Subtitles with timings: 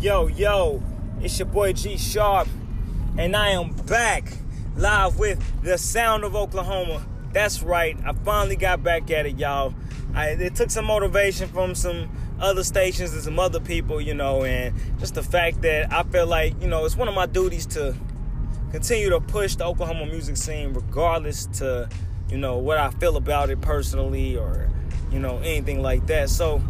[0.00, 0.82] Yo, yo,
[1.20, 2.48] it's your boy G Sharp,
[3.18, 4.32] and I am back
[4.74, 7.06] live with the sound of Oklahoma.
[7.34, 9.74] That's right, I finally got back at it, y'all.
[10.14, 12.08] I, it took some motivation from some
[12.40, 16.26] other stations and some other people, you know, and just the fact that I feel
[16.26, 17.94] like, you know, it's one of my duties to
[18.70, 21.90] continue to push the Oklahoma music scene, regardless to,
[22.30, 24.70] you know, what I feel about it personally or,
[25.12, 26.30] you know, anything like that.
[26.30, 26.62] So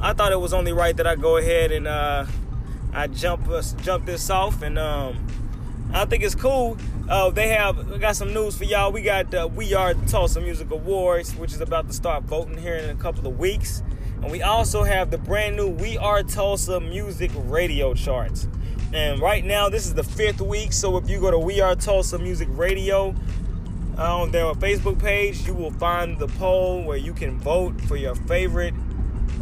[0.00, 2.24] I thought it was only right that I go ahead and uh,
[2.92, 5.26] I jump us jump this off, and um,
[5.92, 6.76] I think it's cool.
[7.08, 8.92] Uh, they have we got some news for y'all.
[8.92, 12.76] We got uh, We Are Tulsa Music Awards, which is about to start voting here
[12.76, 13.82] in a couple of weeks.
[14.22, 18.48] And we also have the brand new We Are Tulsa Music Radio charts.
[18.92, 20.72] And right now, this is the fifth week.
[20.72, 23.14] So if you go to We Are Tulsa Music Radio
[23.96, 27.96] uh, on their Facebook page, you will find the poll where you can vote for
[27.96, 28.74] your favorite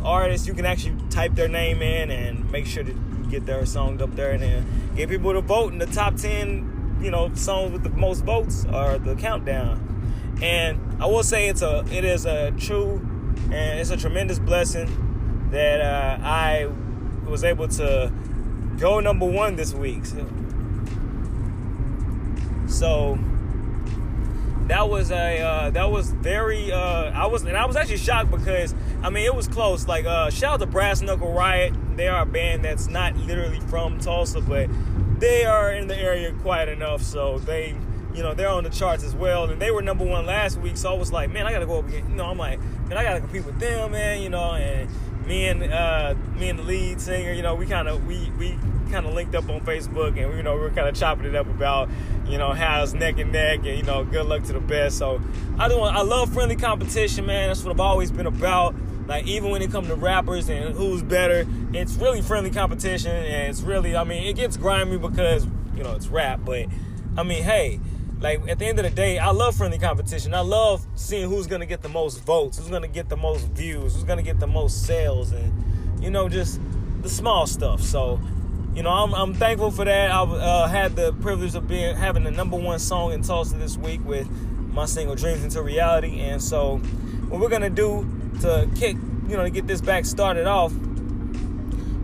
[0.04, 0.46] artist.
[0.46, 2.92] You can actually type their name in and make sure to
[3.30, 6.99] get their songs up there and then get people to vote in the top 10,
[7.02, 9.83] you know, songs with the most votes or the countdown.
[10.43, 13.01] And I will say it's a it is a true
[13.51, 16.68] and it's a tremendous blessing that uh, I
[17.27, 18.13] was able to
[18.79, 20.05] go number one this week.
[20.05, 20.27] So,
[22.66, 23.18] so
[24.68, 28.30] that was a uh, that was very uh, I was and I was actually shocked
[28.30, 29.86] because I mean it was close.
[29.86, 31.74] Like uh, shout out to Brass Knuckle Riot.
[31.96, 34.68] They are a band that's not literally from Tulsa, but
[35.18, 37.76] they are in the area quite enough, so they
[38.14, 39.48] you know they're on the charts as well.
[39.48, 41.78] And they were number one last week, so I was like, man, I gotta go
[41.78, 42.09] up again.
[42.10, 44.22] You know, I'm like, man, I gotta compete with them, man.
[44.22, 44.88] You know, and
[45.26, 48.59] me and uh, me and the lead singer, you know, we kind of we we
[48.90, 51.34] kind of linked up on Facebook, and you know we were kind of chopping it
[51.34, 51.88] up about
[52.29, 54.99] you know it's neck and neck, and you know good luck to the best.
[54.99, 55.21] So
[55.59, 57.49] I do I love friendly competition, man.
[57.49, 58.74] That's what I've always been about.
[59.07, 63.49] Like even when it comes to rappers and who's better, it's really friendly competition, and
[63.49, 65.47] it's really I mean it gets grimy because
[65.77, 66.66] you know it's rap, but
[67.16, 67.81] I mean hey.
[68.19, 70.33] Like at the end of the day, I love friendly competition.
[70.33, 73.93] I love seeing who's gonna get the most votes, who's gonna get the most views,
[73.93, 76.59] who's gonna get the most sales, and you know just
[77.03, 77.83] the small stuff.
[77.83, 78.19] So
[78.76, 80.10] you know, I'm, I'm thankful for that.
[80.10, 83.78] I uh, had the privilege of being having the number one song in Tulsa this
[83.78, 84.28] week with
[84.70, 86.76] my single "Dreams into Reality," and so
[87.31, 88.06] what we're gonna do
[88.42, 88.98] to kick,
[89.28, 90.72] you know, to get this back started off,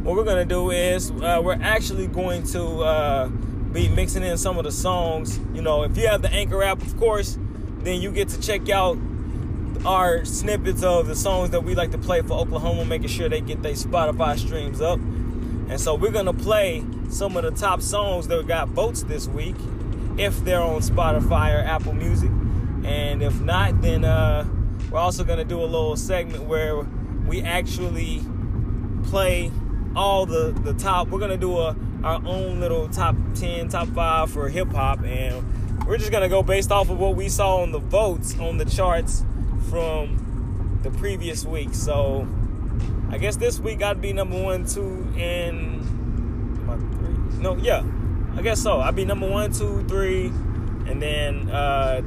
[0.02, 4.56] what we're gonna do is uh, we're actually going to uh, be mixing in some
[4.56, 5.38] of the songs.
[5.52, 7.38] You know, if you have the Anchor app, of course,
[7.80, 8.96] then you get to check out
[9.84, 13.42] our snippets of the songs that we like to play for Oklahoma, making sure they
[13.42, 14.98] get their Spotify streams up.
[15.72, 19.56] And so we're gonna play some of the top songs that got votes this week,
[20.18, 22.30] if they're on Spotify or Apple Music.
[22.84, 24.46] And if not, then uh,
[24.90, 26.80] we're also gonna do a little segment where
[27.26, 28.22] we actually
[29.04, 29.50] play
[29.96, 31.08] all the the top.
[31.08, 35.86] We're gonna do a our own little top ten, top five for hip hop, and
[35.86, 38.66] we're just gonna go based off of what we saw on the votes on the
[38.66, 39.24] charts
[39.70, 41.72] from the previous week.
[41.72, 42.28] So
[43.12, 45.84] I guess this week I'd be number one, two, and
[46.96, 47.38] three.
[47.42, 47.84] No, yeah,
[48.36, 48.80] I guess so.
[48.80, 50.28] I'd be number one, two, three,
[50.86, 52.00] and then uh,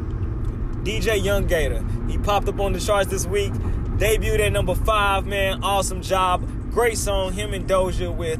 [0.81, 1.85] DJ Young Gator.
[2.09, 3.53] He popped up on the charts this week.
[3.53, 5.63] Debuted at number five, man.
[5.63, 6.43] Awesome job.
[6.71, 7.33] Great song.
[7.33, 8.39] Him and Doja with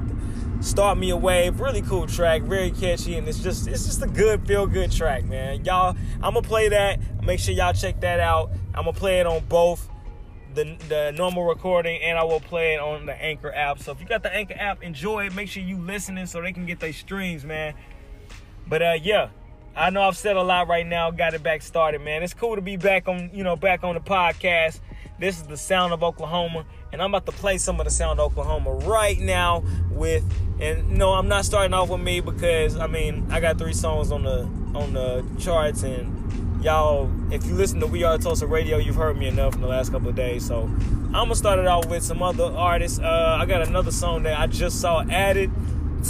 [0.64, 1.60] Start Me a Wave.
[1.60, 2.42] Really cool track.
[2.42, 3.16] Very catchy.
[3.16, 5.64] And it's just it's just a good, feel good track, man.
[5.64, 7.00] Y'all, I'm gonna play that.
[7.24, 8.50] Make sure y'all check that out.
[8.74, 9.88] I'm gonna play it on both
[10.56, 13.80] the, the normal recording and I will play it on the Anchor app.
[13.80, 15.36] So if you got the Anchor app, enjoy it.
[15.36, 17.74] Make sure you listening so they can get their streams, man.
[18.68, 19.30] But uh yeah,
[19.76, 21.12] I know I've said a lot right now.
[21.12, 22.24] Got it back started, man.
[22.24, 24.80] It's cool to be back on, you know, back on the podcast.
[25.20, 28.20] This is the sound of Oklahoma, and I'm about to play some of the sound
[28.20, 30.24] of Oklahoma right now with
[30.60, 34.12] and no, I'm not starting off with me because I mean I got three songs
[34.12, 34.44] on the
[34.74, 39.18] on the charts and y'all if you listen to We Are Tulsa Radio, you've heard
[39.18, 40.44] me enough in the last couple of days.
[40.44, 42.98] So I'm gonna start it off with some other artists.
[42.98, 45.52] Uh, I got another song that I just saw added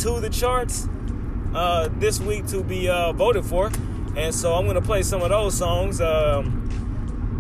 [0.02, 0.88] to the charts
[1.54, 3.70] uh, this week to be uh, voted for,
[4.16, 6.00] and so I'm gonna play some of those songs.
[6.00, 6.62] Um,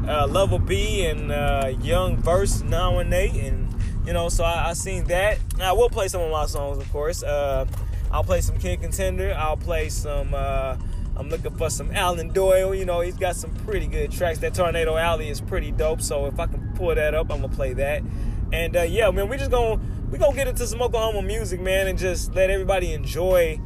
[0.05, 3.73] uh, Level B and uh, Young Verse nominate, and
[4.05, 5.39] you know, so I, I seen that.
[5.57, 7.23] Now, I will play some of my songs, of course.
[7.23, 7.65] Uh,
[8.11, 9.33] I'll play some King Contender.
[9.37, 10.33] I'll play some.
[11.17, 12.75] I'm looking for some Alan Doyle.
[12.75, 14.39] You know, he's got some pretty good tracks.
[14.39, 16.01] That Tornado Alley is pretty dope.
[16.01, 18.03] So if I can pull that up, I'm gonna play that.
[18.51, 19.79] And uh, yeah, man, we just gonna
[20.11, 23.59] we gonna get into some Oklahoma music, man, and just let everybody enjoy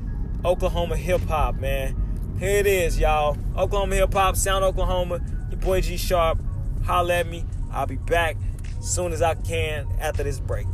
[0.46, 1.96] Oklahoma hip hop, man.
[2.40, 3.38] Here it is, y'all.
[3.58, 5.20] Oklahoma hip hop, Sound Oklahoma.
[5.50, 6.40] Your boy G Sharp.
[6.86, 7.46] Holla at me.
[7.72, 8.38] I'll be back
[8.80, 10.66] as soon as I can after this break.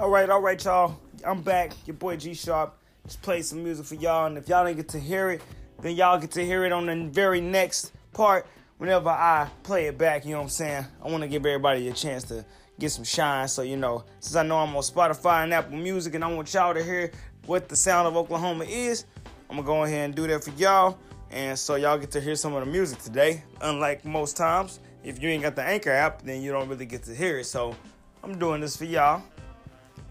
[0.00, 0.96] All right, all right, y'all.
[1.26, 1.72] I'm back.
[1.84, 2.78] Your boy G Sharp.
[3.04, 5.42] Just played some music for y'all, and if y'all didn't get to hear it,
[5.82, 8.46] then y'all get to hear it on the very next part
[8.76, 10.24] whenever I play it back.
[10.24, 10.86] You know what I'm saying?
[11.04, 12.44] I want to give everybody a chance to
[12.78, 13.48] get some shine.
[13.48, 16.54] So you know, since I know I'm on Spotify and Apple Music, and I want
[16.54, 17.10] y'all to hear
[17.46, 19.04] what the sound of Oklahoma is,
[19.50, 20.96] I'm gonna go ahead and do that for y'all.
[21.32, 23.42] And so y'all get to hear some of the music today.
[23.62, 27.02] Unlike most times, if you ain't got the Anchor app, then you don't really get
[27.02, 27.46] to hear it.
[27.46, 27.74] So
[28.22, 29.24] I'm doing this for y'all.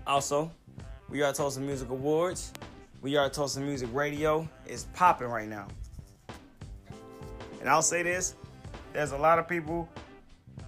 [0.07, 0.49] Also,
[1.09, 2.53] we are Tulsa Music Awards.
[3.01, 4.47] We are Tulsa Music Radio.
[4.65, 5.67] It's popping right now.
[7.59, 8.35] And I'll say this
[8.93, 9.89] there's a lot of people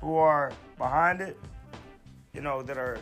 [0.01, 1.37] who are behind it,
[2.33, 2.99] you know, that are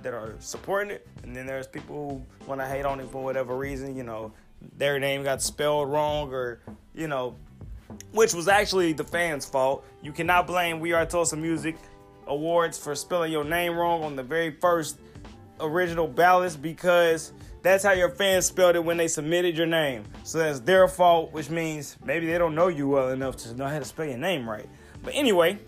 [0.00, 3.22] that are supporting it, and then there's people who want to hate on it for
[3.22, 4.32] whatever reason, you know,
[4.78, 6.58] their name got spelled wrong or,
[6.94, 7.36] you know,
[8.12, 9.84] which was actually the fans' fault.
[10.02, 11.76] You cannot blame We Are Tulsa Music
[12.26, 14.98] Awards for spelling your name wrong on the very first
[15.60, 17.32] original ballots because
[17.62, 20.04] that's how your fans spelled it when they submitted your name.
[20.24, 23.66] So that's their fault, which means maybe they don't know you well enough to know
[23.66, 24.66] how to spell your name right.
[25.02, 25.58] But anyway,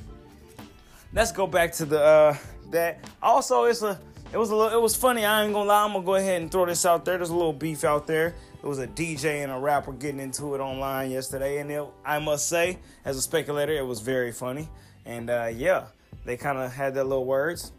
[1.12, 2.37] let's go back to the uh
[2.70, 3.05] that.
[3.23, 3.99] Also, it's a
[4.32, 5.25] it was a little it was funny.
[5.25, 5.85] I ain't gonna lie.
[5.85, 7.17] I'm gonna go ahead and throw this out there.
[7.17, 8.35] There's a little beef out there.
[8.62, 12.19] It was a DJ and a rapper getting into it online yesterday, and it, I
[12.19, 14.69] must say, as a speculator, it was very funny.
[15.06, 15.87] And uh, yeah,
[16.25, 17.73] they kind of had their little words,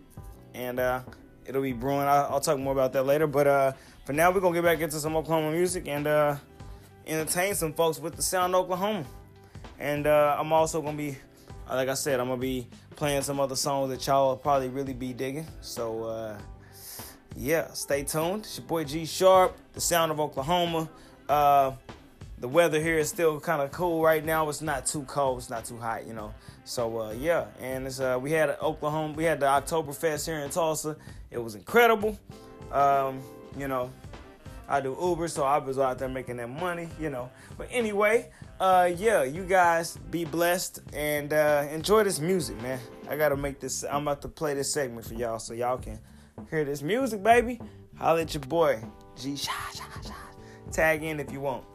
[0.53, 1.01] and uh,
[1.49, 2.01] it'll be brewing.
[2.01, 3.27] I'll, I'll, talk more about that later.
[3.27, 3.71] But uh,
[4.05, 6.35] for now, we're gonna get back into some Oklahoma music and uh,
[7.07, 9.03] entertain some folks with the sound of Oklahoma.
[9.79, 11.17] And uh, I'm also gonna be,
[11.67, 14.93] like I said, I'm gonna be playing some other songs that y'all will probably really
[14.93, 15.47] be digging.
[15.61, 16.37] So uh,
[17.35, 18.43] yeah, stay tuned.
[18.43, 20.87] It's your boy G Sharp, the sound of Oklahoma.
[21.27, 21.71] Uh,
[22.39, 24.47] the weather here is still kind of cool right now.
[24.49, 25.39] It's not too cold.
[25.39, 26.33] It's not too hot, you know.
[26.63, 29.13] So uh, yeah, and uh, we had Oklahoma.
[29.13, 30.95] We had the Oktoberfest here in Tulsa.
[31.31, 32.17] It was incredible.
[32.71, 33.21] Um,
[33.57, 33.91] you know,
[34.67, 37.29] I do Uber, so I was out there making that money, you know.
[37.57, 42.79] But anyway, uh, yeah, you guys be blessed and uh, enjoy this music, man.
[43.09, 43.83] I gotta make this.
[43.83, 45.99] I'm about to play this segment for y'all, so y'all can
[46.49, 47.59] hear this music, baby.
[47.97, 48.81] Holla at your boy
[49.19, 49.35] G.
[50.71, 51.65] Tag in if you want.